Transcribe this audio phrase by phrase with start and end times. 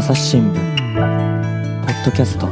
[0.00, 2.48] 朝日新聞ポッドキャスト。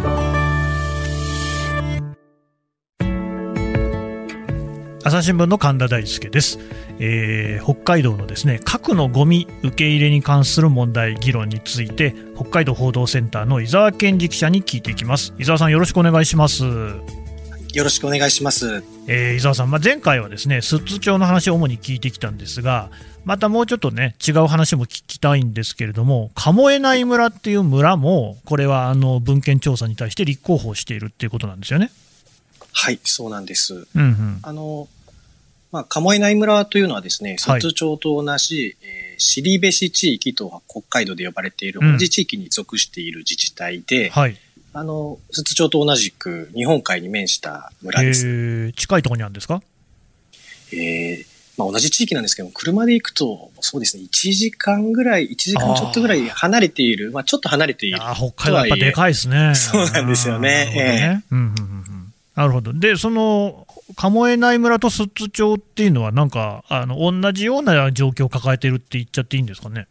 [5.03, 6.59] 朝日新聞の神田大輔です、
[6.99, 15.33] えー北海道のですね核のゴミ受け入れに関する問題議論について北海道報道センターの伊沢健二記者に聞いていきます。
[15.39, 16.65] 伊沢さんよろしくお願いします。
[17.75, 18.83] よろしくお願いします。
[19.07, 22.91] えー伊沢さん、まあ、前回はですね寿都町の話を主に聞いてきたんですが、
[23.25, 31.91] またもうちょっとね、違う話も聞きたいんですけれども、鴨江内村っていう村も、これはあの文献調査に対して立候補しているっていうことなんですよね。
[32.73, 33.75] はい、そうなんです。
[33.75, 34.89] うんうん、あの、
[35.71, 44.39] まあ、鴨江内村というのはですね、はい寿都町と同じ、えー、尻部市地域と北海道で呼ばれているうん同じ地域に属している自治体で、はい、
[44.73, 48.27] あの、寿都町と同じく日本海に面した村えです。
[48.27, 49.63] ー近いところにあるんですか？
[50.73, 57.99] えーまあ、同じ地域なんですけども、車で行くと、そうですね、1時間ぐらい、1時間ちょっとぐらい離れている、まあ、ちょっと離れている。
[58.01, 59.55] あー北海道やっぱでかいですね。
[59.57, 62.73] そうなんですよねあーなるほどねうんうんうんうんなるほど。
[62.73, 63.67] で、その、
[63.97, 69.89] 鴨江内村と寿都町っていうのは、なんか、あの、同じような状況を抱えてるって言っちゃっていいんですかね？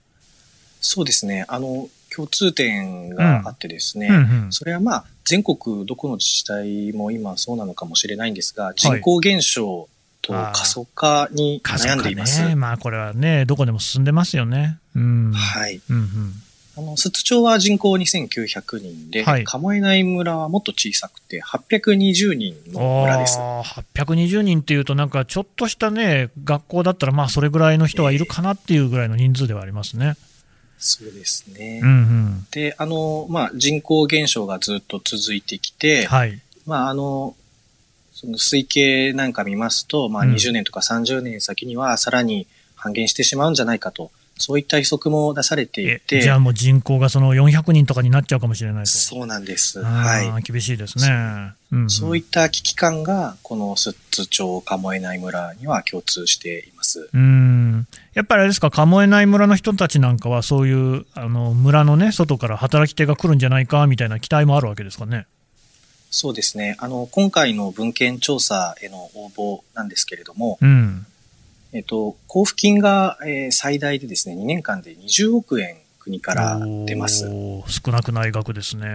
[0.79, 9.87] そうですね、あの、共通点があってですね、うんうんそれはまあ、全国どこの自治体も今そうなのかもしれないんですが、人口減少
[10.23, 12.43] と過疎化に悩んでいます。
[12.43, 14.79] ね、まあこれはね、どこでも進んでますよね。
[14.95, 15.31] うん。
[15.31, 15.79] はい。
[15.89, 16.33] うんうん。
[16.77, 23.37] あの、寿都町は人口2900人で、はい鴨江内村はもっと小さくて820人の村です。
[23.39, 30.15] あー820人っていうと、なんかちょっとしたね、学校だったら、まあそれぐらいの人はいるかなっていうぐらいの人数ではありますね。
[30.77, 31.79] そうですね。
[31.83, 32.47] うんうん。
[32.51, 36.39] で、あの、まあ、人口減少がずっと続いてきて、はい。
[36.65, 37.35] まあ、あの、
[38.13, 48.91] その推計なんか見ますと、まあ、うん20年とか30年先にはさらに半減してしまうんじゃないかと、そういった予測も出されていえて、じゃあもう人口がその400人とかになっちゃうかもしれないと。
[48.91, 49.85] そうなんです。
[49.85, 51.07] あはー厳しいですね。
[51.71, 51.89] うんうんい。
[51.89, 57.09] そういった危機感が、この寿都町鴨江内村には共通しています。
[57.13, 57.66] うん
[58.13, 65.27] やっぱりあれですか、鴨江内村の人たちなんかは、そういうあの村のね、外から働き手が来るんじゃないかみたいな期待もあるわけですかね。
[66.09, 66.77] そうですね。
[66.79, 71.05] あの、今回の文献調査への応募なんですけれども、うん。
[71.73, 77.29] えっと、交付金が、えー最大でですね、2年間で20億円国から出ます。
[77.67, 78.87] 少なくない額ですね。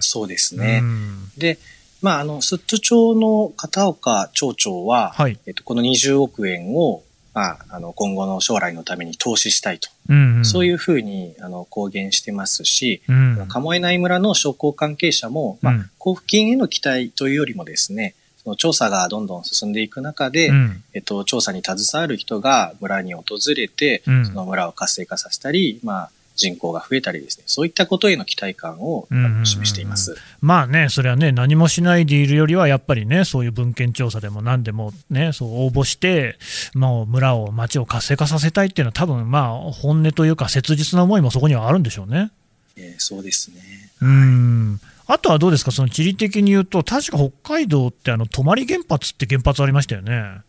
[0.00, 0.80] そうですね。
[0.82, 1.58] うんで、
[2.00, 5.38] まあ、あの、寿都町の片岡町長は、はい。
[5.46, 7.02] えっと、この20億円を、
[7.34, 10.44] まあ、あの、今後の将来のために投資したいと、うんん。
[10.44, 13.46] そういうふうに、あの、公言してますし、うん。
[13.48, 20.82] 鴨江内村の商工関係者も、まあうん、交付金への期待というよりもですね、その調査がどんどん進んでいく中で、うん。
[20.94, 23.24] えっと、調査に携わる人が村に訪
[23.56, 24.26] れて、うん。
[24.26, 30.16] その村を活性化させたり、まあ、人口が増えたりですね、そういったことへの期待感をあうんうんうんうんの示しています。
[30.40, 36.38] まあね、それはね、何もしないでいるよりは、やっぱりね、そういう文献調査でも何でもね、そう応募して、
[36.74, 42.30] もう村を、町を活性化させたいっていうのは、多分まあ本音というか、切実な思いもそこにはあるんでしょうね。
[42.76, 43.60] えーそうですね。
[44.00, 50.42] うんあとはどうですか、その地理的に言うと、確か北海道って、あの泊原発って原発ありましたよね。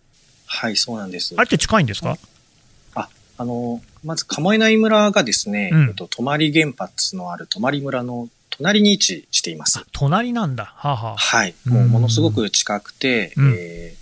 [0.45, 1.33] はい、そうなんです。
[1.37, 2.11] あれって近いんですか？
[2.11, 2.17] あ、
[3.39, 5.87] あの、まず、鴨江内村がですね、うん。
[5.87, 9.79] えっと、泊原発のある泊村の隣に位置しています。
[9.79, 9.85] あ。
[9.93, 11.55] 隣なんだ、はあ、はあ、はい。
[11.65, 11.73] うん。
[11.73, 13.53] もう、ものすごく近くて、うん。
[13.57, 13.99] えー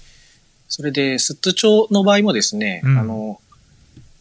[0.69, 2.97] それで、寿都町の場合もですね、うん。
[2.99, 3.39] あの、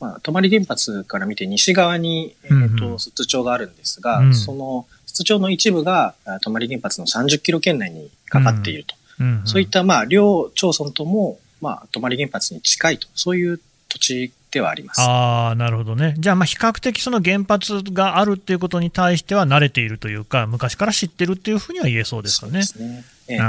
[0.01, 2.77] まあ、泊原発から見て西側に、えっ、うんうん。
[2.77, 4.35] と、寿都町があるんですが、うん。
[4.35, 8.95] その、寿都町の一部が、あ泊原発の30キロ圏内にかかっていると。
[9.21, 9.43] うん。
[9.45, 15.01] そういった、まあ、両町村とも、まあ、泊原発に近いと、そういう土地ではあります。
[15.03, 16.15] ああ、なるほどね。
[16.19, 22.63] じゃあ、まあ比較的その原発があるっていうことに対しては慣れているというか、昔から知ってるっていうふうには言えそうですかね。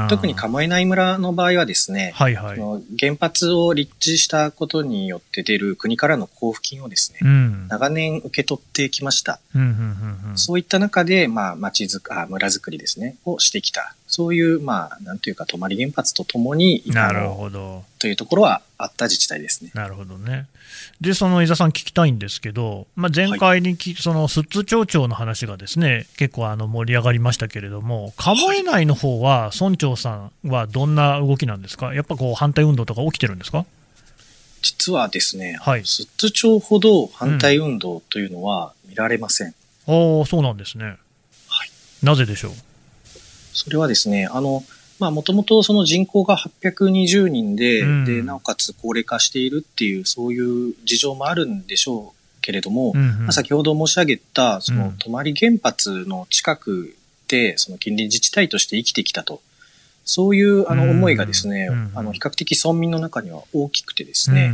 [0.10, 2.60] 特に鴨江内村の場合はですね、はいはい
[3.00, 7.68] 原発を立地したことによって出る国からの交付金をですね、うん。
[7.70, 9.40] 長年受け取ってきました。
[9.56, 13.96] うんうんうんうんそういった中で、まあ、町づく、あ、村づくりですね、をしてきた。
[14.18, 17.86] そういう、まあ、なんというか、泊原発とともに、なるほど。
[18.00, 19.70] というところはあった自治体ですね。
[19.76, 20.48] なるほどね。
[21.00, 33.66] で、その伊沢さん、聞きたいんですけど、まあ、前回にき、その寿都町長の話がですね結構あの盛り上がりましたけれども、鴨江内の方は、村長さんはどんな動きなんですか、やっぱこう反対運動とか起きてるんですか？
[34.64, 39.54] 実はですね、はい寿都町ほど反対運動というのは見られません。
[39.86, 40.86] おーそうなんですね。
[40.86, 40.98] はい
[42.02, 42.52] なぜでしょう？
[43.58, 44.64] それはですね、あの、
[45.00, 48.06] まあ、もともとその人口が820人で、うん。
[48.06, 53.20] で、なおかつ高齢化しているっていう、そういう事情もあるんでしょうけれども、うんうん。
[53.24, 56.96] まあ、先ほど申し上げた、そうのん、泊原発の近く
[57.28, 59.42] で、その近隣自治体として生きてきたと。
[60.06, 60.90] そういう、あの、うん。
[60.92, 64.54] 思いがですねうん、あの、比較的村民の中には大きくてですね、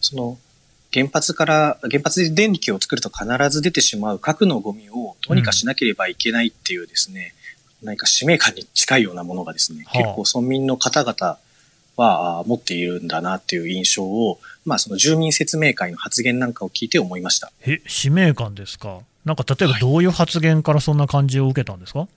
[0.00, 0.38] その、
[0.92, 7.34] 原発から、原発で電気を作ると必ず出てしまう核のゴミをどうにかしなければいけないっていうですね、
[7.82, 11.38] 何か使命感に近いようなものがですね、はあ結構村民の方々
[11.96, 17.52] はあ持っているんだなっていう印象を、まあその住民説明会の発言なんかを聞いて思いました。
[17.66, 19.00] え、使命感ですか？
[19.24, 22.08] なんか例えばどういう発言からそんな感じを受けたんですか、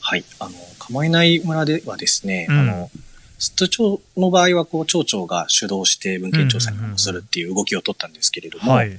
[0.00, 0.24] はい。
[0.38, 2.90] あの、構えない村ではですね、うんあの、
[3.38, 8.98] 寿都町の場合は、こう、町長が主導して文献調査にするっていう動きを取ったんですけれども、はい。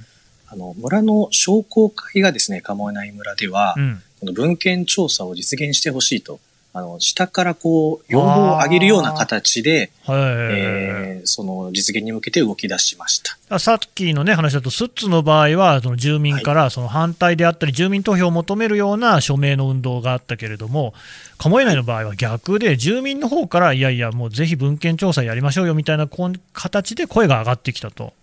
[0.54, 4.02] あの、村の商工会がですね、構えない村では、うん。
[4.20, 6.40] この文献調査を実現してほしいと、
[6.76, 10.20] あの、下からこう、要望を上げるような形で、はい。
[10.20, 13.38] えーその実現に向けて動き出しました。
[13.48, 20.94] あさっきのね、話だと、スッツの場合は、その住民からその反対であったり、住民投票を求めるような署名の運動があったけれども、
[21.38, 26.10] 鴨江内の場合は逆で、住民の方から、いやいや、もうぜひ文献調査やりましょうよみたいな
[26.52, 28.14] 形で声が上がってきたと。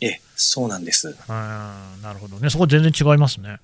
[0.00, 1.08] ええ、そうなんです。
[1.08, 1.14] うん
[2.02, 3.58] なるほどね、そこ全然違いますね。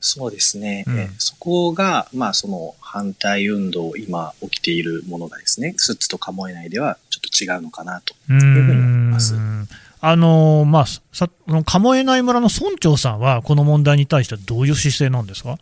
[0.00, 0.84] そうですね。
[0.86, 9.34] うんえそこが、まあ、その反対運動、今起きているものがですね、スッツと構えないではちょっと違うのかなとういうふうに思います。
[9.34, 9.68] ん
[10.00, 15.58] あのまあ、さその鴨江内村の村長さんは、この問題に対してはどういう姿勢なんですか？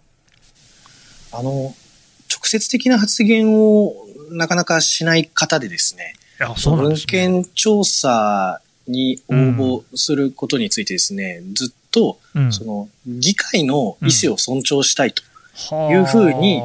[1.32, 1.74] あの、直
[2.44, 3.94] 接的な発言を
[4.30, 7.06] なかなかしない方でですね、いやそうなんで文すね。
[7.06, 12.52] 献調査に応募することについてですね、ずっと、うん。
[12.52, 15.22] その、議会の意思を尊重したいと
[15.70, 15.92] はあ。
[15.92, 16.62] いうふうに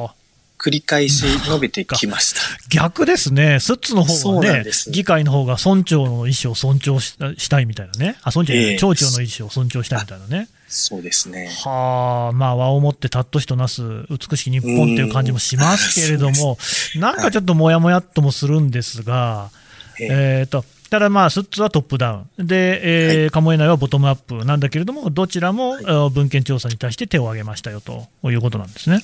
[0.58, 2.40] 繰り返し述べてきました。
[2.68, 7.16] 逆ですね、スッツの方はね議会の方が村長の意思を尊重し
[7.48, 8.78] たいみたいなね、あ村長ええ。
[8.78, 11.50] 町長の意思を尊重したいみたいなね、そうですね。
[11.64, 16.58] はあ、まあ、和をもってたっとしとなす美しき日本っていう感じもしますけれども、
[16.96, 19.50] なんかちょっともやもやっともするんですが、
[19.98, 25.84] えええーとただまあ、スッツはトップダウン、で、えー、カモエナイはボトムアップなんだけれども、どちらも、はい。
[25.84, 29.00] えー文献調査に対して手を挙げましたよということなんですね。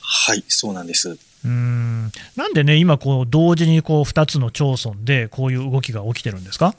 [0.00, 1.10] はい、そうなんです。
[1.10, 2.12] うーん。
[2.36, 6.74] なんでね、今こう、同時にこう2つの町村でこういう動きが起きてるんですか？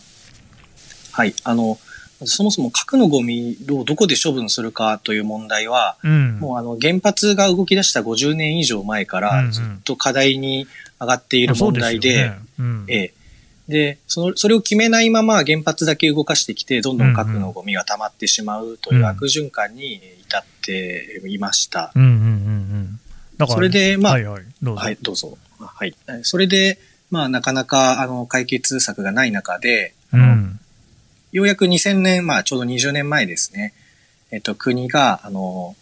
[1.11, 1.33] はい。
[1.43, 1.79] あの、
[2.25, 9.45] そもそも核のゴミをどこで処分するかという問題は、うん、もうあの原発が動き出した50年以上前かうんうん。
[9.47, 10.67] らずっと課題に
[10.99, 12.39] 上がっている問題で、すよね。
[12.59, 12.85] うん。
[12.87, 13.13] ええ。
[13.69, 21.91] で、その、それを決めないまま原発だけ動かしてきて、どんどん核のゴミが溜まってしまうという悪循環に至っていました。
[21.95, 22.99] うんうんうんうん
[23.37, 24.81] だからそれでまあはいはい、どうぞ。
[24.81, 25.37] はい、どうぞ。
[25.59, 25.95] はい。
[26.23, 26.77] それで、
[27.09, 30.59] まあ、なかなか、あの、解決策がない中で、あのうん
[31.31, 33.73] ようやく2000年、まあ、ちょうど20年前ですね、
[34.31, 35.75] えっと、国が、あの、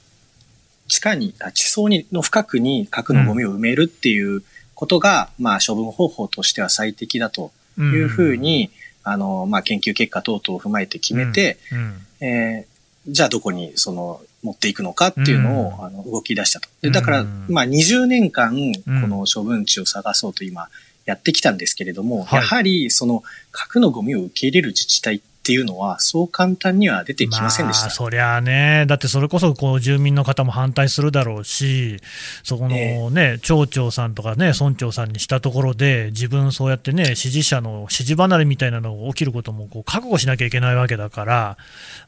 [0.89, 4.43] 地下に、あ地層にの深くに核のゴミを埋めるっていう
[4.75, 7.51] ことが、まあ、処分方法としては最適だと
[7.81, 8.71] いうふうに、
[9.03, 11.77] あの、まあ、研究結果等々を踏まえて決めて、うん。
[11.77, 12.25] うん。
[12.25, 12.77] えー
[13.09, 15.85] じゃあどこにその持っていくのかっていうのを、うん。
[15.85, 16.67] あの動き出したと。
[16.81, 17.45] で、だから、うん。
[17.47, 19.01] まあ20年間、うん。
[19.01, 20.67] この処分地を探そうと今
[21.05, 22.39] やってきたんですけれども、はい。
[22.41, 27.85] やはりその核のゴミを受け入れる自治体っていうのはそう簡単には出てきませんでした。
[27.85, 32.01] まあ、そりゃあね、だってそれこそこう住民の方も反対するだろうし、
[32.43, 41.57] そこのね、町長さんとかね、村長さんにしたところで、自分、そうやってね、支持者の支持離れみたいなのが起きることもこう覚悟しなきゃいけないわけだから、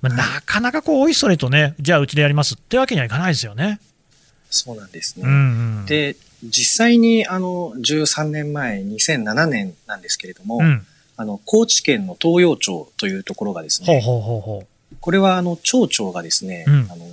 [0.01, 3.79] まあ、なかなかこう、おいそれとね、じゃあうちでやりますってわけにはいかないですよね。
[4.49, 5.23] そうなんですね。
[5.25, 10.85] うんうん、で、実際にあの13年前、2007年なんですけれども、うん、
[11.21, 14.67] あの高知県の東洋町というところがですね、ほうほうほうほ
[15.01, 16.87] これはあの町長がですね、うん。
[16.89, 17.05] あの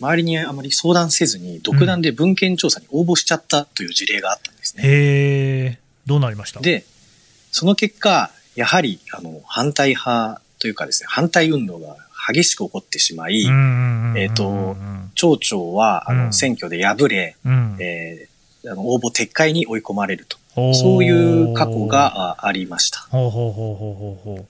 [0.00, 4.82] 周りにあまり相談せずに独断で文献調査に応募しちゃったという事例があったんですう。
[4.82, 4.88] ね。
[4.88, 6.58] へえ、どうなりました？
[6.58, 6.84] で、
[7.52, 11.96] その結果、やはりあの反対派というかですね、反対運動が
[12.28, 14.76] 激しく起こってしまい、えーと
[15.14, 16.18] 町長はあうん。
[16.26, 17.76] の選挙で敗れ、うん。
[17.78, 18.33] えー
[18.66, 23.00] あの応募撤回に追い込まれると、ほそういう過去があありました。
[23.10, 24.46] ほうほうほうほうほうほう。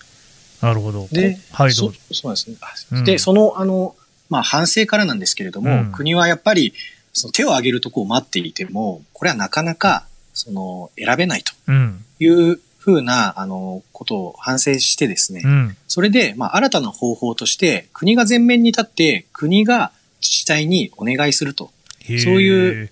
[0.65, 1.07] なるほど。
[1.11, 2.15] でこはい、どそ。
[2.15, 2.57] そうですね。
[2.61, 3.95] あうんで、その、あの、
[4.31, 6.73] まあ、反省からなんですけれども、うん国はやっぱり、
[7.13, 12.05] その手を挙げるとこを待っていても、これはなかなか、その、選べないとうん。
[12.19, 15.77] いうふうな、あの、ことを反省してですね、うん。
[15.87, 21.71] それで、まあ、新たな方法として、国が前面に立って、国が自治体にお願いすると、
[22.07, 22.91] そういう。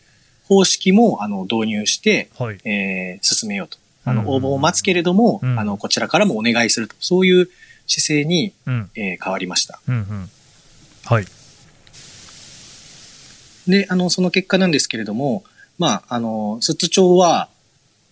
[0.54, 2.58] 方式も、あの、導入して、はい。
[2.64, 3.78] えー進めようと。
[4.04, 6.94] あの、うん応募を待つけれども、うんあの、こちらからもお願いすると。
[7.00, 7.48] そういう
[7.86, 8.90] 姿勢に、うん。
[8.94, 9.80] えー変わりました。
[9.88, 9.94] うん。
[9.94, 10.30] うん。
[11.04, 11.26] はい。
[13.68, 15.44] で、あの、その結果なんですけれども、
[15.78, 17.48] まあ、あの、寿都町は、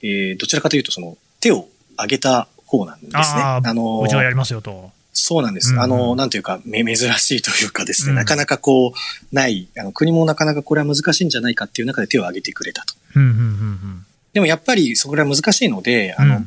[0.03, 3.21] えーどちらかというと、その、手を挙げた方なんですね。
[3.21, 4.93] ああ、のうちはやりますよと。
[5.21, 5.71] そうなんです。
[5.71, 12.95] うんうんあの、なんというか、め、珍しいというかですね、うんなかなかこう、ない、あの、国もなかなかこれは難しいんじゃないかっていう中で手を挙げてくれたと。
[13.17, 13.23] うん。
[13.23, 13.29] うん。
[13.29, 14.07] うん。
[14.33, 16.43] でもやっぱり、それは難しいので、あの、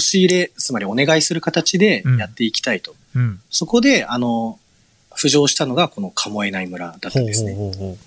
[0.00, 2.94] 申し入れ、つまりお願いする形でやっていきたいと。
[3.14, 3.22] うん。
[3.22, 3.40] うん。
[3.50, 4.58] そこで、あの、
[5.16, 7.54] 浮上したのがこの鴨江内村だったんですね。
[7.54, 7.98] ほうほうほ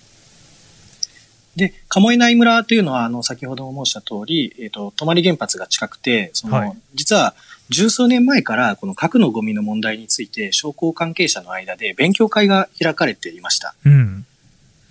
[1.56, 7.36] で、鴨江内村というのは、あの、先ほども申した通り、えっ、と、泊原発が近くて、その、はい実は、
[7.72, 13.74] 十数年前から、この核のゴミの問題について、商工関係者の間で勉強会が開かれていました。
[13.86, 13.90] う。
[13.90, 14.26] うん。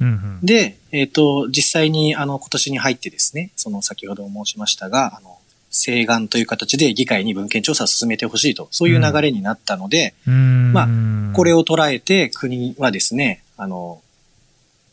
[0.01, 0.09] うん。
[0.09, 0.39] うん。
[0.43, 5.37] で、えっ、と、実際に、あの、今年に入ってですね、その、先ほど申しましたが、あの、
[5.71, 10.73] 請願という形で議会に文献調査を進めてほしいと、そういう流れになったので、うん。
[10.73, 10.89] まあ
[11.33, 14.01] これを捉えて国はですね、あの、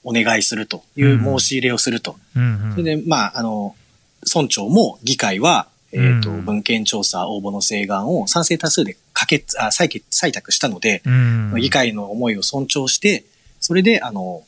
[0.04, 2.16] お願いするという申し入れをすると。
[2.36, 2.62] うん。
[2.64, 2.72] うん。
[2.74, 3.76] それで、まあ、あの、
[4.34, 11.56] 村長も議会は、えっ、と、うん文献調査応募の請願を賛成多数で可決、あ、採決、採択したので、うん。
[11.56, 13.26] 議会の思いを尊重して、
[13.60, 14.44] それで、あの、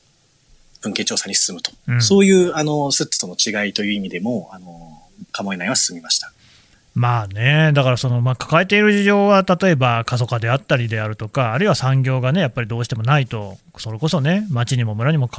[0.82, 1.72] 文献調査に進むと。
[1.88, 6.32] うんそういう、あの、スッツとの違いという意味でも、あの、構えないは進みました。
[6.96, 15.30] まあね、だからその、まあ、抱えている事情は、例えば過疎化であったりであるとか、あるいは産業がね、やっぱりどうしてもないと、それこそね、町にも村にも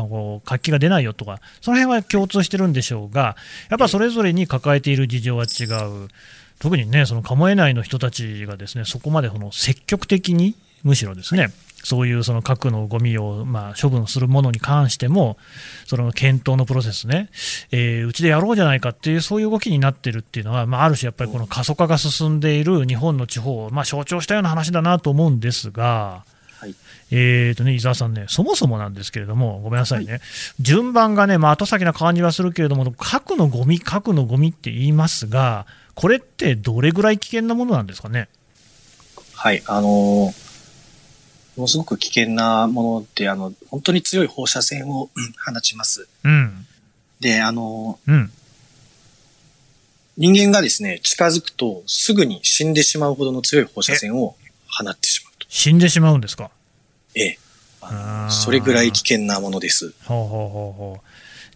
[0.44, 3.36] 活気が出ないよとか、その辺は共通してるんでしょうが、
[3.68, 6.08] やっぱそれぞれに抱えている事情は違う、
[6.60, 11.50] 特にね、その鴨江内の人たちがですね、そこまでその積極的に、むしろですね、
[11.82, 15.38] そういうその核のゴミをまあ処分するものに関しても、
[15.86, 17.30] その検討のプロセスね、
[17.70, 26.24] えーうちでやろうじゃないかっていう、そういう動きになってるっていうのは、まあ、ある種、やっぱりこの過疎化が進んでいる日本の地方を、まあ、象徴したような話だなと思うんですが、
[26.58, 26.74] はい。
[27.10, 30.20] えーとね、伊沢さんね、そもそもなんですけれども、ごめんなさいね、
[30.60, 38.28] 順番がね、まあ、後先な感じはするけれども、核のゴミ、核のゴミって言いますが、これってどれぐらい危険なものなんですかね？
[39.34, 40.32] はい、あの、
[41.60, 46.08] ものすごく危険なもので、あの、本当に強い放射線をうん放ちます。
[46.24, 46.66] うん、
[47.20, 48.32] で、あの、うん、
[50.16, 54.36] 人間がですね、近づくとすぐに死んでしまうほどの強い放射線を
[54.68, 55.46] 放ってしまうと。
[55.48, 56.50] 死んでしまうんですか？
[57.14, 57.38] ええ。
[58.30, 59.94] それぐらい危険なものです。
[60.04, 61.00] ほうほうほうほう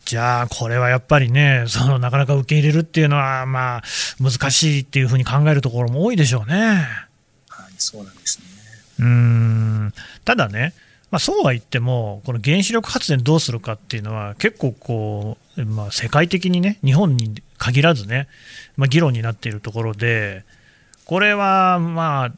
[0.04, 3.82] じゃあ、これはやっぱりね、そのなかなか受け入れるっていうのは、まあ、
[4.20, 6.86] 難しいっていうふうに考えるところも多いでしょうね。
[7.48, 8.44] はい、そうなんですね。
[8.98, 9.92] うーん
[10.24, 10.74] ただね、
[11.10, 18.26] まあ、そうは言っても、この原子力発電どうするかっていうのは、結構こう、まあ、世界的にね、日本に限らずね、
[18.76, 20.44] まあ、議論になっているところで、
[21.04, 22.32] これはまあ、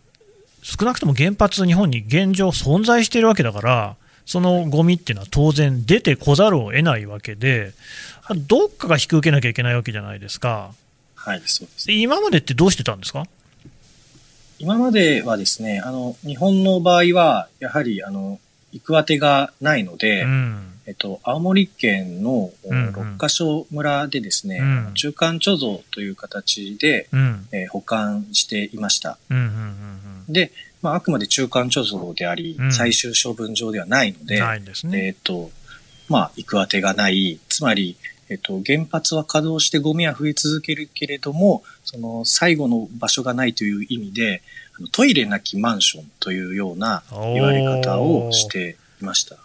[0.63, 3.97] 少なくとも原発、日本に現状存在しているわけだから、
[4.27, 7.73] そのゴミっていうのは当然出てこざるを得ないわけで、
[8.49, 10.73] どっかが引き受けなきゃいけないわけじゃないですか。
[11.15, 11.87] はい、そうです。
[11.87, 13.25] で今までってどうしてたんですか？
[14.59, 18.41] 今まではですね、あの、日本の場合は、やはり、あの、
[18.73, 20.73] 行く当てがないので、うん。
[20.87, 27.49] えっと、青森県のうんうん六ヶ所村でですね、うん中間貯蔵という形で、うん。
[27.53, 29.19] えー保管していました。
[29.31, 29.37] うん。
[29.37, 29.45] うん。
[30.29, 30.33] うん。
[30.33, 35.07] で、まあ、あくまで中間貯蔵であり、うん最終処分場ではないので、んですね。
[35.07, 35.51] えっ、と、
[36.09, 37.41] まあ、行く当てがない。
[37.49, 37.97] つまり、
[38.29, 44.43] えっ、と、原発は稼働してゴミは増え続けるけれども、その最後の場所がないという意味で、
[44.93, 49.37] トイレなきマンションというような言われ方をしていました。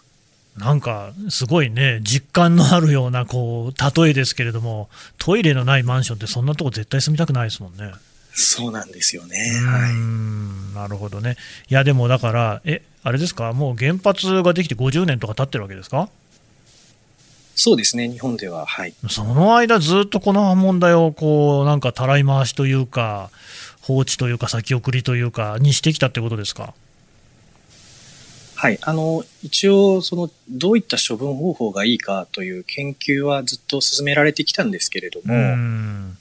[0.56, 7.92] なんか、すごいね、実感のあるような、こう、例えですけれども、トイレのないマンションってそんなとこ絶対住みたくないですもんね。
[8.34, 9.36] そうなんですよね。
[9.66, 9.92] はい。
[9.94, 11.36] ん、なるほどね。
[11.70, 16.08] いや、でもだから、え、あれですか、もう原発ができて50年とか経ってるわけですか？
[17.54, 18.94] そうですね、日本では、はい。
[19.10, 23.30] その間ずっとこの問題を、こう、なんかたらい回しというか、
[23.82, 26.74] 放置というか先送りというか、にしてきたってことですか？
[28.54, 28.78] はい。
[28.82, 36.16] あの、一応、その、どういった処分方法がいいかという研究はずっと進められてきたんですけれどうも、ん。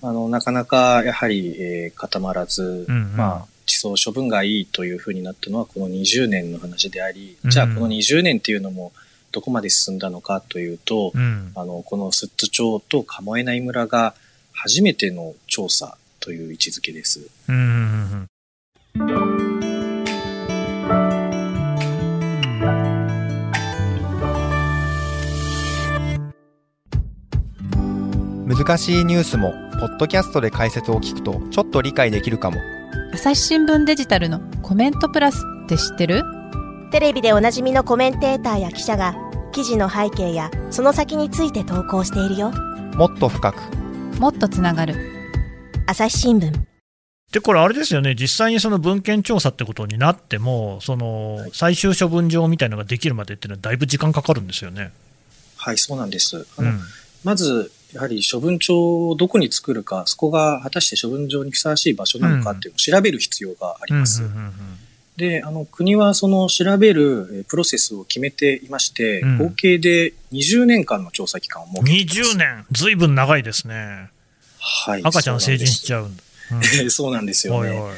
[0.00, 8.92] あの、なかなかやはり、えー固まらず、うんうんまあ、地層処分がいいというふうになったのはこの20年の話であり、うんじゃあこの20年っていうのも
[9.32, 11.52] どこまで進んだのかというと、うん。
[11.56, 14.14] あの、この寿都町と鴨江内村が
[14.52, 17.26] 初めての調査という位置づけです。
[17.48, 17.68] うんうんう
[18.18, 18.26] ん
[28.54, 32.58] 難しいニュースもポッドキャストで解説を聞くとちょっと理解できるかも
[33.14, 36.41] 朝日新聞デジタルのコメントプラスって知ってる？
[36.92, 39.16] テレビでおなじみのコメンテーターや記者が
[39.50, 42.52] 記事の背景やその先について投稿しているよ。
[42.96, 43.56] もっと深く。
[44.20, 44.94] もっとつながる。
[45.86, 46.52] 朝日新聞。
[47.32, 54.92] で、これ、あれですよね、実際にその文献調査ってことになっても、その最終処分場みたいなのができるまでっていうのは、だいぶ時間かかるんですよね。
[55.56, 56.46] はい、そうなんです。
[56.58, 56.80] あのうん、
[57.24, 64.22] まず、やはり処分場をどこに作るか、そこが果たして処分場にふさわしい場所なのかっていうのを調べる必要があります。
[65.26, 72.34] うんうんうんうんで、あの、国はその調べるえープロセスを決めていまして、うん合計で20年間の調査期間を設けています。
[72.34, 74.10] 20年、ずいぶん長いですね。
[74.58, 75.02] はい。
[75.04, 76.22] 赤ちゃん成人しちゃゃうんだ。
[76.84, 76.90] う。
[76.90, 77.70] そうなんですうん よね。
[77.70, 77.96] おいおい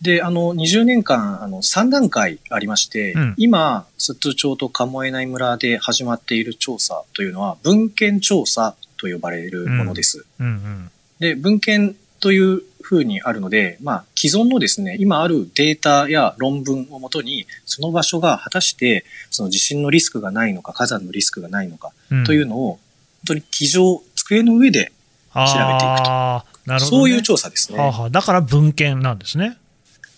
[0.00, 10.24] で、あの、20年間、あの、3段階ありまして、うん今、寿都町と鴨江内村で始まっている調査というのは、文献調査と呼ばれるものです。
[10.38, 22.80] うんうんで、文献という風にあるので、まあ、既存のですね、今あるデータや論文をもとに、その場所が果たして、その地震のリスクがないのか、火山のリスクがないのか、うんというのを、本
[23.28, 24.92] 当に机上、机の上で、
[25.34, 27.78] 調べていくとなるほど、ね、そういう調査ですね。
[27.78, 29.56] はあはあだから文献なんですね。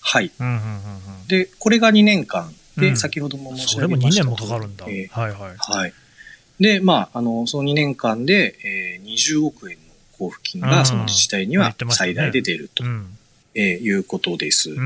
[0.00, 0.30] はい。
[0.38, 2.52] うんうんうんうんで、これが2年間。
[2.76, 4.86] で、うん先ほども申しそれも2上げました年もかかるんだ。
[4.88, 5.56] えーはいはい。
[5.58, 5.92] はい。
[6.60, 9.79] で、まあ、あの、その2年間で、えー20億円の
[10.20, 10.70] 交付金うん。
[10.70, 13.16] がその自治体に言は最大で出ると、うん。
[13.54, 14.76] えーいうことです。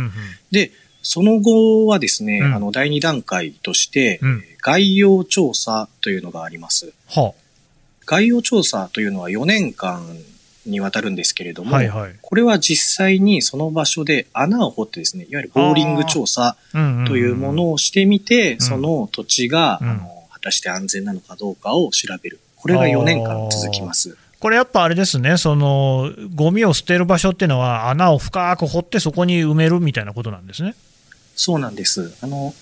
[0.50, 0.70] で、
[1.02, 2.54] その後はですね、うん。
[2.54, 4.20] あの、第2段階として、
[4.62, 6.92] 概要調査というのがあります。
[7.08, 7.34] は
[8.06, 10.02] 概要調査というのは4年間
[10.66, 12.14] にわたるんですけれどあも、はいはい。
[12.20, 15.74] これは実際にその場所で穴を掘ってですね、いわゆるボー。
[15.74, 16.56] リング調査
[17.06, 18.60] というものをしてみて、ん。
[18.60, 19.88] その土地が、うん。
[19.90, 22.40] あの果たして安全なのかどうかを調べる。
[22.56, 24.16] これが4年間続きます。
[24.44, 30.74] これやっぱあれですね、そのゴミを捨てる場所っていうのは、穴を深く掘って、そこに埋めるみたいなことなんですね。
[31.34, 32.14] そうなんです。
[32.20, 32.52] あの、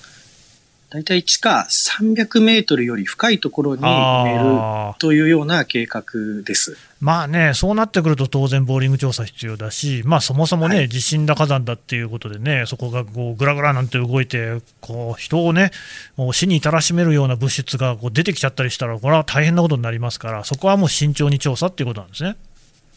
[0.93, 6.05] だいたい地下300メートルより深いところに埋めるというような計画
[6.45, 6.77] です。
[7.01, 15.71] まあね、そうなってくると当然、ボーリング調査必要だし、まあ、そもそもね、はい地震だ火山だっていうことでね、そこがこうぐらぐらなんて動いて、こう人をね、
[16.17, 22.37] もう死に至らしめるような物質がこう出てきちゃったりしたら、これは大変なことになりますから、そこはもう慎重に調査っていうことなんですね。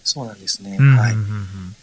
[0.04, 0.76] そうなんですね。
[0.78, 0.98] うん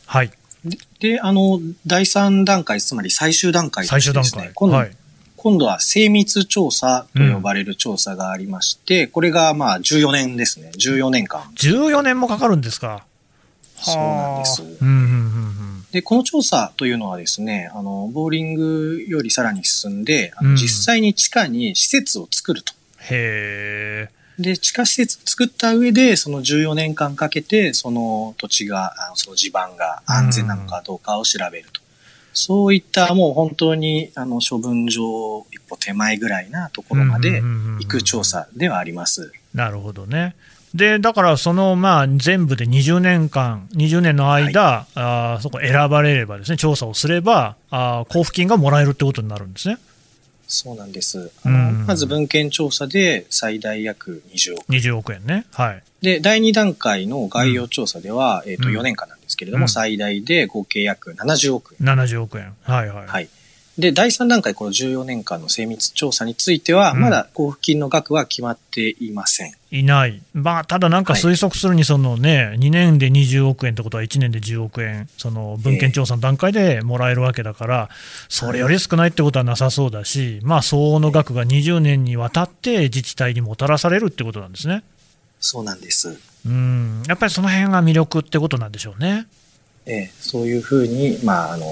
[0.05, 0.31] はい
[0.66, 0.79] で。
[1.01, 4.51] で、あの、第3段階、つまり最終段階と最終段階、。
[4.53, 4.96] 今度、はい
[5.42, 10.70] 今度は精密調査と呼ばれる調査がありまして、これがまあ14年ですね。
[10.78, 11.40] 14年間。
[11.57, 13.05] 14年もかかるんですか？
[13.74, 15.09] そうなんですはあうんうんうんう
[15.81, 22.72] んで、この調査というのはですね、あの、ボーリングよりさらに進んで、あうんの実際に地下に施設を作ると。
[23.11, 24.42] へえ。
[24.42, 31.82] で、地下施設を作った上で、その14年間かけて、その土地が、その地盤が安全なのかどうかを調べると。
[32.33, 39.33] そういったもう本当に、あの、処分場一歩手前ぐらいなところまで行く調査ではあります。
[39.55, 40.35] なるほどね。
[40.75, 49.77] で、だからそのまあ全部で20年間、20年の間、あーそこ選ばれればですね、調査をすれば、あー交付金がもらえるってことになるんですね。
[50.47, 51.31] そうなんです。
[51.45, 54.73] あの、うんまず文献調査で最大約20億。
[54.73, 55.47] 20億円ね。
[55.53, 55.83] はい。
[56.01, 61.87] で、第2段階の概要調査では、えっ、と、うん4年間なんですけれども、うん最大で合計約70億円。
[61.87, 62.55] 70億円。
[62.62, 63.07] はいはい。
[63.07, 63.29] はい。
[63.79, 69.53] で、第3段階、この14年間の精密調査については、うんまだ交付金の額は決まっていません。
[69.71, 70.21] いない。
[70.35, 77.88] まあ、ただなんか推測するに、そのね、2年で20億円ってことは1年で10億円、その文献調査の段階でもらえるわけだから、
[78.29, 84.85] それより少ないってことはなさそうだし、まあ、相応の額が20年にわたって自治体にもたらされるってことなんですね。
[85.40, 86.32] そうなんです。
[86.44, 89.26] うん、やっぱりその辺が魅力ってことなんでしょうね。
[89.87, 91.64] ええそういうふうに、まあ、あの、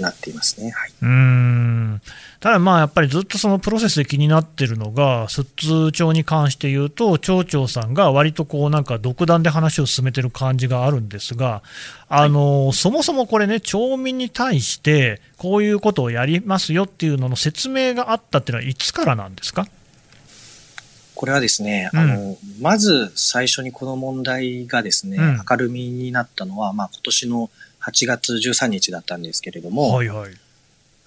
[0.00, 0.70] なっていますね。
[0.70, 0.92] はい。
[1.02, 2.00] うん
[2.40, 11.62] ただ、まあやっぱりずっとそのプロセスで気になってるのが、寿都町に関して言うと、町長さんが割とこうなんか独断で話を進めてる感じがあるんですが、
[12.08, 19.66] あのそもそもこれね、町民に対して、こういうことをやりますよっていうのの説明があったっていうのは、いつからなんですか？
[21.14, 27.50] これはですね、うんあの、まず最初にこの問題がですね、うん明るみになったのは、まあ今年の
[27.82, 30.32] 8月13日だったんですけれども、はいはい。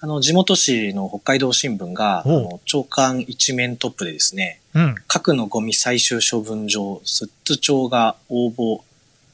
[0.00, 8.80] あの、地元紙の北海道新聞が、あの、長官一面トップでですね、うん、核のゴミ最終処分場、寿都町が応募、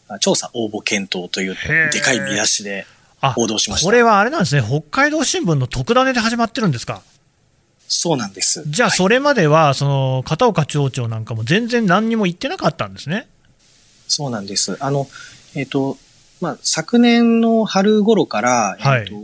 [0.09, 1.57] あ調査応募検討という
[1.93, 2.87] でかい見出しで
[3.21, 3.87] あ報道しました。
[3.87, 7.03] これはあれなんですね、北海道新聞の特ダネで始まってるんですか？
[7.95, 8.65] そうなんです。
[8.67, 13.27] じゃあ、はいそれまでは、その片岡町長なんかも全然何にも言ってなかったんですね？
[14.09, 14.77] そうなんです。
[14.81, 15.09] あの、
[15.55, 15.97] えっ、と、
[16.41, 19.15] まあ、昨年の春頃から、はいえっと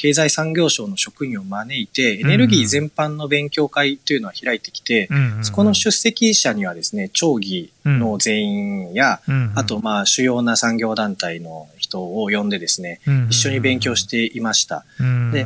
[0.00, 14.84] 経済産業省の職員を招いて、エネルギー全般の勉強会というのは開いてきて、うんうんうんそこの出席者にはですね、町議の全員や、うんうんあと、まあ、主要な産業団体の人を呼んでですね、うんうんうん一緒に勉強していました。
[15.00, 15.44] うんで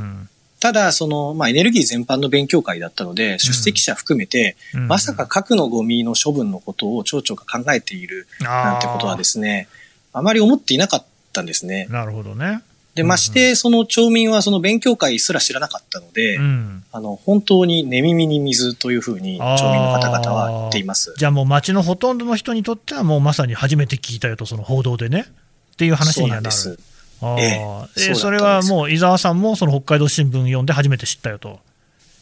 [0.62, 9.66] ただ、その、まあ、エネルギー全般の勉強会だったので、出席者含めて、うんまさか核のゴミの処分のことを町長が考えているなんてことはですね、
[10.12, 11.88] あまり思っていなかったんですね。
[11.90, 12.62] なるほどね。
[12.94, 21.12] で、まして、その町民はその勉強会すら知らなかったので、うんあの、本当に寝耳に水というふうに町民の方々は言っています。
[21.18, 25.26] じゃあもう町のほとんどの人にとってはもうまさに初めて聞いたよと、その報道でね。
[25.72, 26.36] っていう話にはなる。
[26.36, 26.78] なんです。
[27.22, 27.40] あー。
[27.40, 31.60] えええそれはもう伊沢さんもその北海道新聞読んで初めて知ったよと。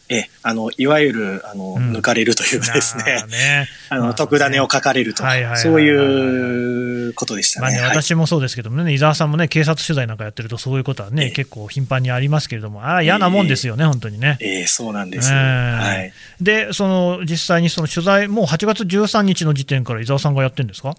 [0.09, 1.93] ええ、あの、いわゆる、あの、うん。
[1.95, 3.69] 抜かれるというかですなねあ、ね。
[3.87, 11.31] あの、まあ特ダネを書かれるとはいはいはいは、いそういうことでしたまあね、私もそうですけどもね、伊沢さんもね、警察取材なんかやってると、そういうことはね、ええ。
[11.31, 14.35] 結構頻繁にありますけれども、ああ、嫌なもんですよね、本当にね。
[14.41, 15.31] ええ、そうなんです。
[15.31, 15.37] ええ。
[15.37, 16.13] はい。
[16.41, 20.97] で、その実際にその取材、もう8月13日の時点から伊沢さんがやってるんですか？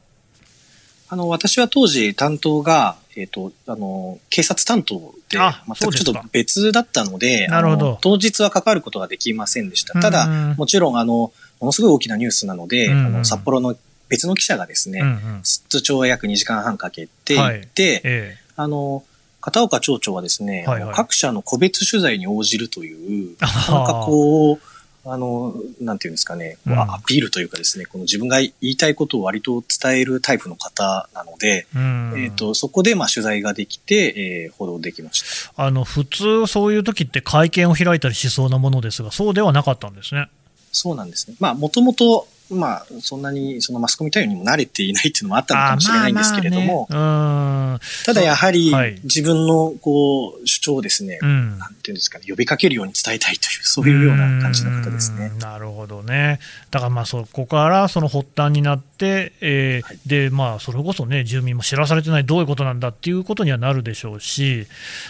[1.10, 7.98] あの、私は当時担当が、えっ、と、あの、警察担当で、あ全くちょっと別だったので、なるほど。
[8.00, 10.00] 当日は関わることができませんでした。
[10.00, 13.76] ただ、うんもちろん、あの、ものすごい大きなニュースなので、うんあの、札摂の
[14.08, 15.02] 別の記者がですね、
[15.42, 19.04] 出張を約2時間半かけて行って、えあの、
[19.40, 20.94] 片岡町長はですね、はいはい。
[20.94, 24.60] 各社の個別取材に応じるという、あなかなかこう、
[25.04, 35.64] あの、なんていうんですかね、こううんアピールというかですね、この自分が言いたいことを割と伝えるタイプの方なので、えうんえっ、と、そこでまあ取材ができて、えー報道できました。
[35.64, 40.28] あの普通、そういう時って会見を開いたりしそうなものですが、そうではなかったんですね。
[40.72, 41.36] そうなんですね。
[41.40, 47.78] まあ、もともと、まあ、そんなにそのマスコミ対応にも慣れていないっていうのもあったのかもしれないんですけれども、あまあまあね。
[48.04, 49.00] ただやはりはい。
[49.04, 51.28] 自分のこう主張をですね、うん。
[51.28, 55.30] うんなんていうんですかね、呼びかけるように伝えたいという、そういうような感じの方ですね。
[55.32, 55.36] う。
[55.36, 56.40] んなるほどね。
[56.70, 59.98] だからまあそこからその発端になって、えーはい。
[60.06, 64.66] でまあそれこそね、住民も知らされてない、どういうことなんだっていうことにはなるでしょうし、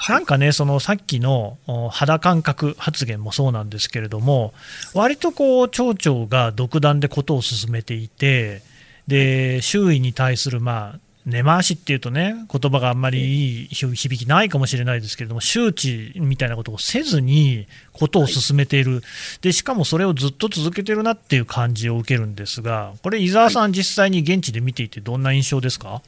[0.09, 4.53] なんかね、そのさっきのお肌感覚発言もそうなんですけれども、
[4.95, 8.63] 割とこう町長が独断でことを進めていて、
[9.09, 19.05] で周囲に対するまあ根回しっていうとね、言葉があんまりいい響きないかもしれないですけれども、周知みたいなことをせずに、ことを進めている、
[19.41, 26.03] で、しかもそれをずっと続けてるなっていう感じを受けるんですが、これ、伊沢さん、実際に現地で見ていて、どんな印象ですか？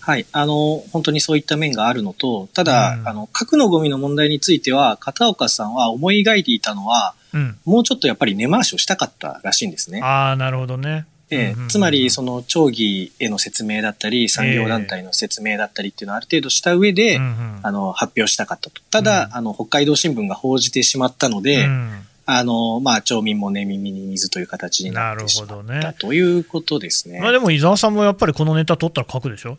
[0.00, 0.24] はい。
[0.32, 3.08] あの、本当にそういった面があるのと、ただ、うん。
[3.08, 10.00] あの、核のゴミの問題については、片岡さんは思い描いていたのは、うん、もうちょっとやっぱり根回しをしたかったらしいんですね。
[10.02, 11.06] ああ、なるほどね。
[11.30, 18.80] ええつまり、その、町議への説明だったり、産業団体の説明だったりっていうのをある程度した上で、うんうんあの、発表したかったと。
[18.90, 27.20] ただ、うんあの、北海道新聞が報じてしまったので、うんあの、まあ、町民も寝耳に水という形になってしまっなるほどねたということですね。
[27.20, 29.58] まあ、でも伊沢さんもやっぱりこのネタ取ったら書くでしょ、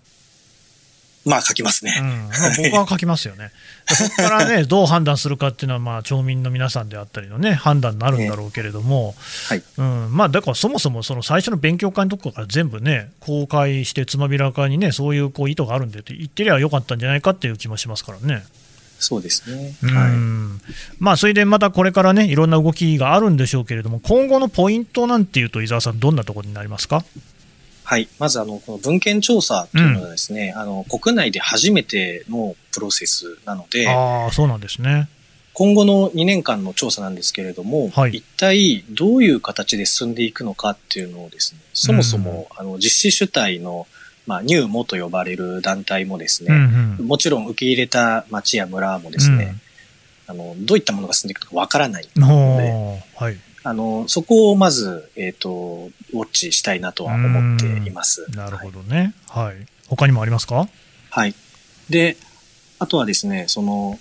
[1.27, 1.93] まあ、書きますね。
[1.99, 3.51] うんまあ、僕は書きますよね。
[3.87, 9.15] そこからね、どう判断するかっていうのは、まあ、町民の皆さんであったりのね、判断になるんだろうけれども、
[9.47, 9.63] はい。
[9.77, 18.43] うん、まあだからそもそもその最初の勉強会のとこから全部ね、公開して、つまびらかにね、そういうこう意図があるんでって言ってりゃよかったんじゃないかっていう気もしますからね。
[18.99, 19.75] そうですね。
[19.83, 20.11] うはい。
[20.11, 20.61] ん
[20.99, 27.05] まあ、それでまたこれからね、いろんな動きがあるんでしょうけれども、今後のポイントなんていうと、伊沢さん、どんなところになりますか？
[27.89, 28.09] はい。
[28.19, 35.07] まず、あの、この文献調査というのはですね、あの、国内で初めてのプロセスなので、ああ、そうなんですね。
[35.53, 38.17] 今後の2年間の調査なんですけれども、はい。
[38.17, 43.87] 一体どういう形で進んでいくのかっていうのをですね、そもそも、あの実施主体の、
[44.25, 47.07] まあ、ニューモと呼ばれる団体もですうんうね、ん。
[47.07, 49.55] もちろん受け入れた町や村もですね、
[50.27, 53.37] あの、どういったものが進んでいくのかわからないうん、ので、はい、
[53.67, 58.25] あの、そこをまず、えっ、と、ウォッチしたいなとは思っています。
[58.31, 58.71] なるほはい。
[58.71, 59.55] どね、はい、
[59.87, 60.69] 他にもありますか？
[61.09, 61.35] はい。
[61.89, 62.15] で、
[62.79, 63.99] あとはですね、その、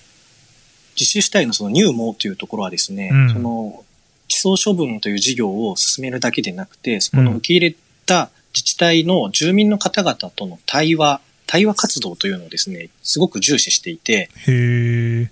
[0.94, 3.32] 実施主体のその入門というところはですね、うん。
[3.32, 3.84] その、
[4.28, 7.76] 地層処分という事業を進めるだけでなくて、そこの受け入れ
[8.06, 15.30] た自治体の住民の方々との対話、対話活動というのをですね、すごく重視していて、へえ。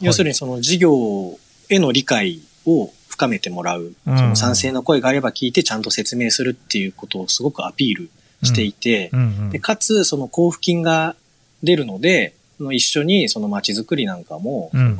[0.00, 4.18] 要するにその事業への理解を深めてもらう、うん。
[4.18, 8.10] その賛成の声があれば聞いてちゃんと説明するっていうことをすごくアピール
[8.42, 9.10] していて、
[9.50, 11.16] で、かつ、その交付金が
[11.62, 14.98] 出るので、その一緒にその街づくりなんかもうん。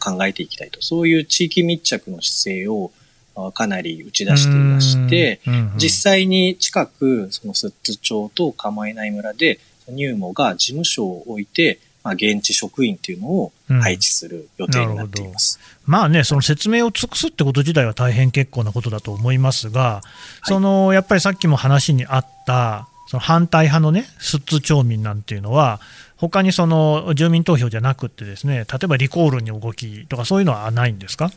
[0.00, 0.82] 考えていきたいと。
[0.82, 2.92] そういう地域密着の姿勢を
[3.34, 5.40] あかなり打ち出していまして、
[5.76, 15.58] 実際に近く、その寿都町と構えない村で、入門が事務所を置いて、まあ、現地職員っていうのを配置する予定になっています。
[15.86, 20.02] まあね、その説明を尽くすってこと自体は大変結構なことだと思いますが、
[20.44, 25.80] そのやっぱりさっきも話にあった、その反対派のね、寿都町民なんていうのは、
[26.16, 31.32] 他にその住民投票じゃなくってですね、例えばリコールに動きとか、そういうのはないんですか？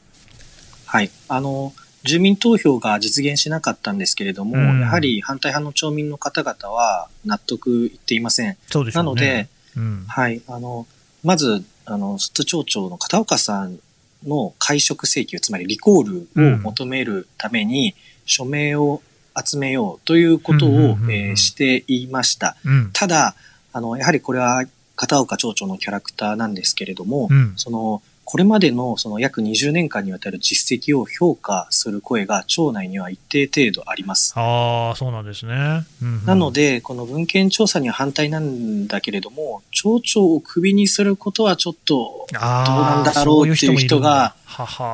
[0.85, 1.09] はい。
[1.27, 8.51] あの、住民投票が実現しなかったんですけれども、うんやはり反対派の町民の方々は納得いっていません。
[8.51, 8.57] ね。
[8.93, 10.41] なので、うん、はい。
[10.47, 10.87] あの、
[11.23, 13.79] まず、あの、寿都町長の片岡さん
[14.25, 19.01] の会食請求、つまりリコールを求めるために、署名を
[19.41, 20.69] 集めようということを、
[21.09, 22.57] えーしていました。
[22.65, 23.35] うん、ただ、
[23.71, 24.63] あの、やはりこれは
[24.95, 34.33] 片岡町長のキャラクターなんですけれども、うん、その、これまでのその約20年間にわたる実績を評価する声が町内には一定程度あります。
[34.35, 35.85] ああ、そうなんですね。
[36.01, 44.35] うんうんなの、で、この文献調査には反対なんだけれども、町長をクビにすることはちょっと、どうなんだろうっていう人が、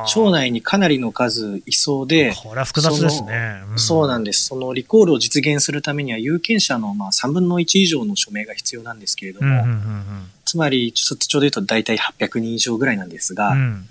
[0.06, 3.62] 町内にかなりの数いそうで、これは複雑ですね。
[3.76, 4.44] そうなんでです。
[4.44, 13.88] そのリコールを実現するためには有権者のまあ3分の1以上の署名が必要なんですけれども、うんうんうんつまり、ちょっとちょうど言うと大体800人以上ぐらいなんですが、うんうん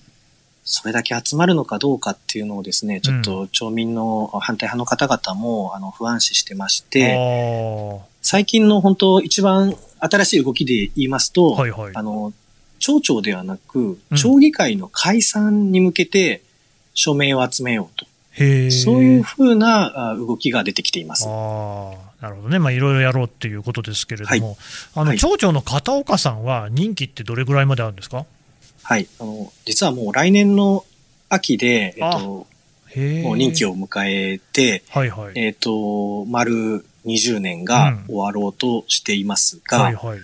[0.65, 11.91] それだけ集まるのかどうかっていうのをですね、ちょっと町民の反対派の方々もあの不安視してまして、あ最近の本当一番新しい動きで言いますと、ーはいはい。
[11.93, 12.31] あの、
[12.79, 16.43] 町長ではなくうん、町議会の解散に向けて
[16.93, 18.05] 署名を集めようと。
[18.31, 21.27] へーそういうふうなあ動きが出てきています。
[22.23, 24.57] ああ、なるほどね、まあ、いろいろやろうっていうことですけれども、
[24.95, 28.25] あのはい町長の片岡さんは、任期ってどれぐらいまであるんですか？
[28.83, 29.07] はい。
[29.19, 30.85] あの、実はもう来年の
[31.29, 32.47] 秋で、えっと。
[33.23, 35.39] もう任期を迎えて、はいはい。
[35.39, 40.19] えっと、丸20年が終わろうとしていますが、はいはい。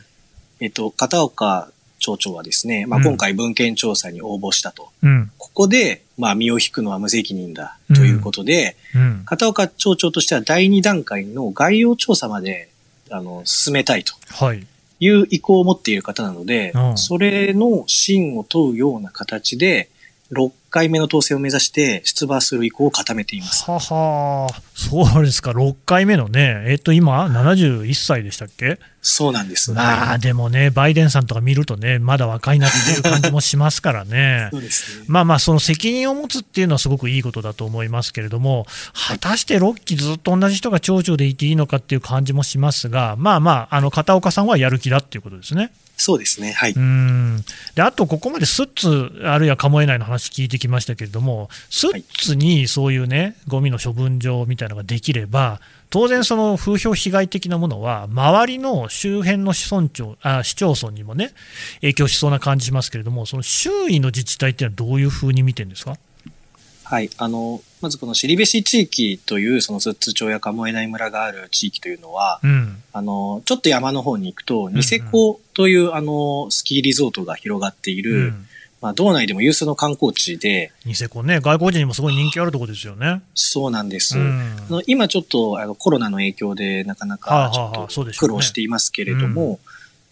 [0.60, 4.92] えっと、片岡町長はですね、まあ、うん今回文献調査に応募したと。
[5.02, 5.32] うん。
[5.40, 9.22] ここで、まあ、身を引くのは無責任だということで、うん。
[9.26, 12.70] 片岡町長としては第2段階の概要調査まで、
[13.10, 14.68] あの、進めたいとはい。
[15.00, 19.90] いう意向を持っている方なので、うんそれの真を問うような形で、
[20.32, 23.64] 6回目の当選を目指して出馬する意向を固めています。
[23.70, 28.78] ははそうですか、6回目のね、えっと、今、71歳でしたっけ？
[29.02, 29.72] そうなんです。
[29.72, 34.50] まあ、はいでもね、バイデンさんとか見るとね、まだ若いなっていう感じもしますからね。
[34.54, 35.06] そうですね。
[35.08, 45.72] まあまあ、その責任を持つっていうのはすごくいいことだと思いますけれども、果たして6期ずっと同じ人が町長でいていいのかっていう感じもしますが、まあまあ、あの片岡さんはやる気だっていうことですね。
[46.02, 46.54] そうですね。
[46.54, 46.72] はい。
[46.72, 47.44] うん
[47.76, 55.60] であと、ここまでスッツ、あるいはカモエ内の話聞いてきましたけれども、スッツにそういうね、ゴミの処分場みたいなのができれば、
[55.90, 61.34] 当然、その風評被害的なものは、周りの周辺の市村長あ市町村にもね、
[61.82, 65.98] 影響しそうな感じしますけれども、その周囲の自治体っていうのはどういうふうに見てるんですか？
[66.86, 67.10] はい。
[67.18, 78.48] あの、まずこの尻べし地域という、その寿都町や鴨江内村がある地域というのは、うん、あの、ちょっと山の方に行くと、んニセコという、あの、スキーリゾートが広がっている、うん、
[78.82, 83.22] まあ、道内でも有数の観光地で、ニセコね、外国人にもすごい人気あるところですよね。
[83.34, 84.18] そうなんです。
[84.18, 84.58] うん。
[84.70, 89.60] あの今ちょっとあのコロナの影響でなかなはあかちょっと苦労していますけれども、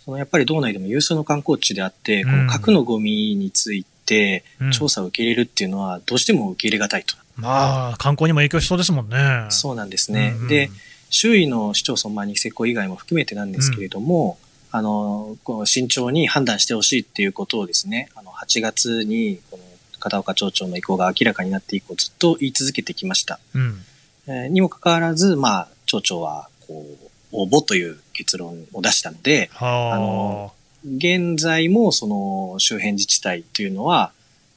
[0.03, 2.47] そのやっぱり道内でも有数の観光地であって、こうん。
[2.47, 4.71] の核のゴミについてうん。
[4.71, 7.15] 調査を受け入れるっていうのはどうしても受け入れがたいと。
[7.37, 9.45] まあ、観光にも影響しそうですもんね。
[9.49, 10.33] そうなんですね。
[10.35, 10.69] うんうんで、
[11.09, 14.37] 周囲の市町村、まあ、ニセコ以外も含めてなんですけれども、
[14.71, 19.63] あの、こう慎重に判断してほしいっていうことをですね、あの、8月に、この、
[19.99, 23.39] 片岡町長の意向が明らかになって以降、ずっと言い続けてきました。
[23.55, 23.83] うん、
[24.27, 30.53] えーにもかかわらず、まあ、町長は、こう、応募という結論を出したので、はあ、あの
[30.85, 34.11] 現在もその周辺自治体というのは、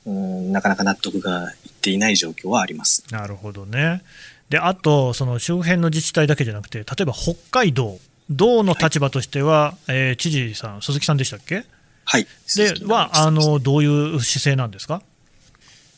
[0.07, 3.03] うん、なかなか納得がいっていない状況はあります。
[3.11, 4.03] なるほどね。
[4.51, 11.65] で、あと、その周辺の自治体だけじゃなくて、例えば北海道、道の立場としては、えー知事さん、鈴木さんでしたっけ？
[12.05, 12.27] はい。
[12.57, 15.03] では、道あの、どういう姿勢なんですか？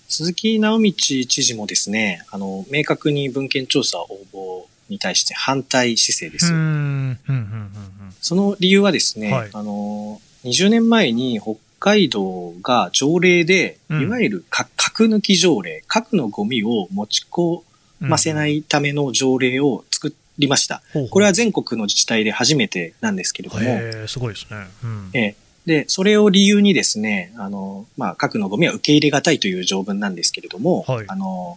[0.08, 6.46] 鈴木直道知事もですね、あの、明確に文献調査応募に対して反対姿勢です。
[6.46, 7.72] うーん、うん、うん、うん
[8.20, 17.62] その理由はですね、はいあの、20年前に北海道が条例で、うんいわゆるか核抜き条例、核のゴミを持ち込
[18.00, 18.08] うん。
[18.08, 20.82] ませないための条例を作りました。
[20.92, 24.66] ほうほうこれは全国の自治体で初めてなんですけれども、すごいですね。
[24.84, 31.56] うんええで、それを理由にですね、あの、まあ、核のゴミは受け入れがたいという条文なんですけれども、はいあの、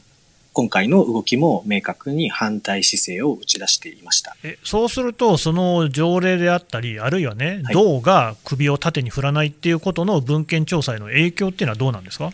[0.56, 4.38] 今回の動きも明確に反対姿勢を打ち出していました。
[4.42, 7.74] えそうすると、その条例であったり、あるいはね、はい。
[7.74, 12.32] 道が首を縦に振らないっていうことの文献調査への影響っていうのはどうなんですか？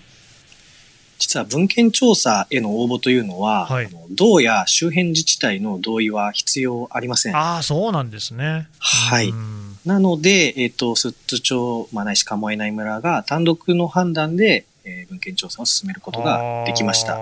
[1.17, 3.85] 実は文献調査への応募というのは、はい。
[3.87, 7.35] あの道や周辺自治体の同意は必要ありません。
[7.35, 8.67] ああ、そうなんですね。
[8.77, 9.29] はい。
[9.29, 9.77] うん。
[9.83, 17.17] なので、えっ、と、寿都町、まあ、ないし鴨江内村が単独の判断で、えー文献調査を進めることができました。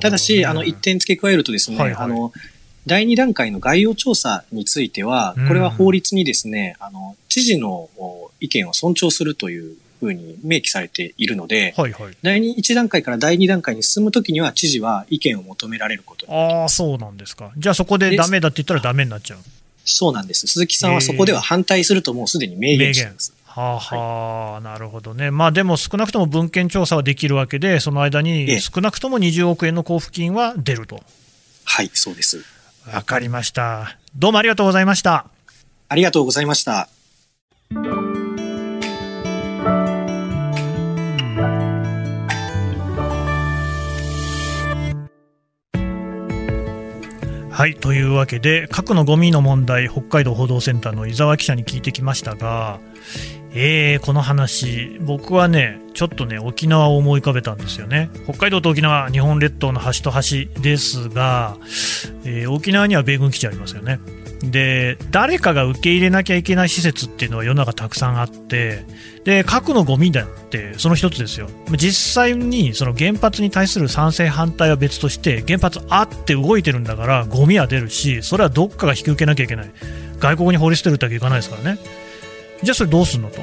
[0.00, 2.32] ただし、あの、一点付け加えるとですね、はいはいあの、
[2.86, 12.16] 第二段階の概要調査についてはうん、これは法律にですね、あの、知事のお意見を尊重するというふうに明記されているので、はいはい。
[12.22, 16.68] 第二一段階から第二段階に進むときには、知事は意見を求められることああ。
[16.68, 17.52] そうなんですか。
[17.56, 19.38] じゃあそこでダメだって言ったらダメになっちゃう。
[19.84, 20.46] そうなんです。
[20.46, 23.32] 鈴木さんはそこでは反対するともうすでに明言しています。
[23.54, 25.30] はあはあ、なるほどね。
[25.30, 31.00] まあでも少なくとも文献調査はできるわけで、その間えにえ少なくとも20億円の交付金は出ると。
[31.64, 32.44] はい、そうです。
[32.92, 33.96] わかりました。
[34.16, 35.26] どうもありがとうございました。
[35.88, 36.88] ありがとうございました。
[47.54, 52.80] はい、というわけで、核のゴミの問題、北海道報道センターの伊沢記者に聞いてきましたが、
[53.52, 58.10] えー、この話、僕はね、ちょっとね、沖縄を思い浮かべたんですよね。
[58.24, 61.56] 北海道と沖縄、日本列島の端と端ですが、
[62.24, 64.00] えー沖縄には米軍基地ありますよね。
[64.42, 68.84] で、誰かが受け入れなきゃいけない施設っていうのは世の中たくさんあって、
[69.24, 71.48] で、核のゴミだってその一つですよ。
[71.76, 79.70] 実際にその原発に対する賛成反対は別として、原発あって動いてるんだから、ゴミは出るし、それはどっかが引き受けなきゃいけない。
[80.18, 81.78] 外国に放り捨てるだけいかないですからね。
[82.62, 83.38] じゃあそれどうすんのと。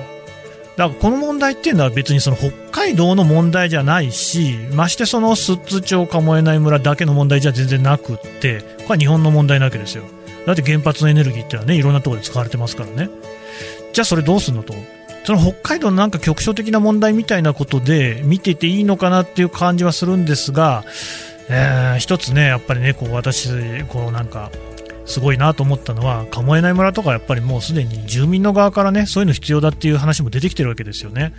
[0.77, 10.03] だからこの問題っていうのは別にその北海道の問題じゃないし、ましてその寿都町鴨江内村だけの問題じゃ全然なくって、これは日本の問題なわけですよ。
[10.45, 13.09] だって原発のエネルギーってのはね、いろんなところで使われてますからね。
[13.93, 14.73] じゃあそれどうすんのと。
[15.23, 20.83] その北海道のなんか局所的な問題みたいなことで見てていいのかなっていう感じはするんですが、
[21.49, 24.51] えー一つね、やっぱりね、こう私、こうなんか、
[25.11, 31.33] すごいなと思ったのは、鴨江内村とかやっぱりもうすでに住民の側からね、そういうの必要だっていう話も出てきてるわけですよね。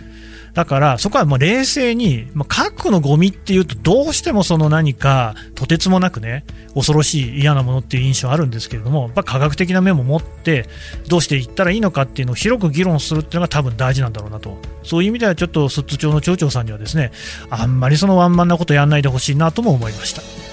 [0.53, 10.69] だから、そこはもう冷静に、まあ、核のゴミっていうと、どうしてもその何か、とてつもなくね、恐ろしい嫌なものっていう印象あるんですけれども、やっぱ科学的な面も持って、
[11.07, 14.61] どうしていったらいいのかっていうのを広く議論するっていうのが多分大事なんだろうなと。
[14.83, 17.11] そういう意味ではちょっと、寿都町の町長さんにはですね、
[17.49, 20.52] あんまりそのワンマンなことやんないでほしいなとも思いました。